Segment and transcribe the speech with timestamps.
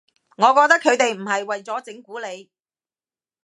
[0.37, 2.49] 我覺得佢哋唔係為咗整蠱你